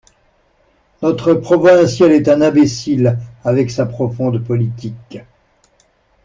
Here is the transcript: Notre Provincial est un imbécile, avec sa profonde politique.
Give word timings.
Notre 1.03 1.35
Provincial 1.35 2.11
est 2.11 2.27
un 2.27 2.41
imbécile, 2.41 3.19
avec 3.45 3.69
sa 3.69 3.85
profonde 3.85 4.39
politique. 4.43 5.19